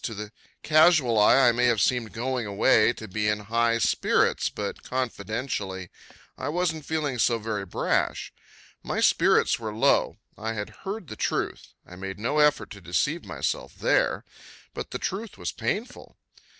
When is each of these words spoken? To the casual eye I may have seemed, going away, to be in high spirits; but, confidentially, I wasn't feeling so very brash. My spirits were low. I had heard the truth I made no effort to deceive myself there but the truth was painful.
To 0.03 0.15
the 0.15 0.31
casual 0.63 1.19
eye 1.19 1.47
I 1.47 1.51
may 1.51 1.65
have 1.65 1.79
seemed, 1.79 2.11
going 2.11 2.47
away, 2.47 2.91
to 2.93 3.07
be 3.07 3.27
in 3.27 3.41
high 3.41 3.77
spirits; 3.77 4.49
but, 4.49 4.81
confidentially, 4.81 5.91
I 6.39 6.49
wasn't 6.49 6.87
feeling 6.87 7.19
so 7.19 7.37
very 7.37 7.67
brash. 7.67 8.33
My 8.81 8.99
spirits 8.99 9.59
were 9.59 9.75
low. 9.75 10.17
I 10.35 10.53
had 10.53 10.71
heard 10.89 11.07
the 11.07 11.15
truth 11.15 11.75
I 11.85 11.97
made 11.97 12.17
no 12.17 12.39
effort 12.39 12.71
to 12.71 12.81
deceive 12.81 13.25
myself 13.25 13.75
there 13.75 14.25
but 14.73 14.89
the 14.89 14.97
truth 14.97 15.37
was 15.37 15.51
painful. 15.51 16.17